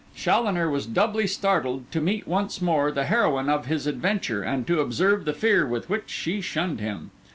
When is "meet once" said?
2.01-2.59